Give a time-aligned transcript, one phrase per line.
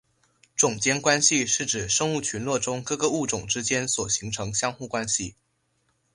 [0.55, 5.35] 种间关系是指生物群落中各个物种之间所形成相互关系。